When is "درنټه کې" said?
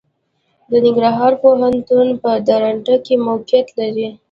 2.47-3.15